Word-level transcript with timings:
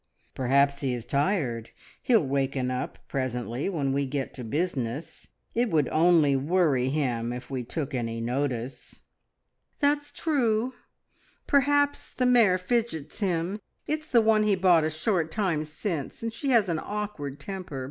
"Perhaps 0.33 0.79
he 0.81 0.95
is 0.95 1.05
tired. 1.05 1.69
He'll 2.01 2.25
waken 2.25 2.71
up 2.71 2.97
presently 3.07 3.69
when 3.69 3.93
we 3.93 4.07
get 4.07 4.33
to 4.33 4.43
business. 4.43 5.29
It 5.53 5.69
would 5.69 5.87
only 5.89 6.35
worry 6.35 6.89
him 6.89 7.31
if 7.31 7.51
we 7.51 7.63
took 7.63 7.93
any 7.93 8.19
notice." 8.19 9.01
"That's 9.77 10.11
true. 10.11 10.73
Perhaps 11.45 12.15
the 12.15 12.25
mare 12.25 12.57
fidgets 12.57 13.19
him. 13.19 13.59
It's 13.85 14.07
the 14.07 14.21
one 14.21 14.41
he 14.41 14.55
bought 14.55 14.83
a 14.83 14.89
short 14.89 15.29
time 15.29 15.65
since, 15.65 16.23
and 16.23 16.33
she 16.33 16.49
has 16.49 16.67
an 16.67 16.79
awkward 16.79 17.39
temper. 17.39 17.79